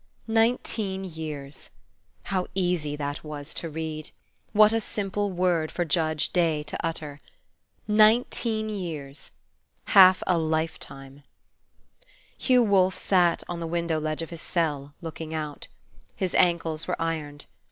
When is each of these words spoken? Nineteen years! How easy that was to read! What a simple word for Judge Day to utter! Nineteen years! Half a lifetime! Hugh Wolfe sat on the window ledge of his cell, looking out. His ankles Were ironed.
Nineteen 0.25 1.03
years! 1.03 1.69
How 2.23 2.47
easy 2.55 2.95
that 2.95 3.23
was 3.23 3.53
to 3.53 3.69
read! 3.69 4.09
What 4.51 4.73
a 4.73 4.81
simple 4.81 5.31
word 5.31 5.71
for 5.71 5.85
Judge 5.85 6.29
Day 6.33 6.63
to 6.63 6.77
utter! 6.83 7.21
Nineteen 7.87 8.67
years! 8.69 9.29
Half 9.93 10.23
a 10.25 10.39
lifetime! 10.39 11.21
Hugh 12.35 12.63
Wolfe 12.63 12.97
sat 12.97 13.43
on 13.47 13.59
the 13.59 13.67
window 13.67 13.99
ledge 13.99 14.23
of 14.23 14.31
his 14.31 14.41
cell, 14.41 14.95
looking 15.03 15.35
out. 15.35 15.67
His 16.15 16.33
ankles 16.33 16.87
Were 16.87 16.99
ironed. 16.99 17.45